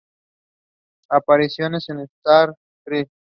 Apariciones 1.09 1.87
en 1.89 1.99
Star 1.99 2.55
Trek 2.83 3.07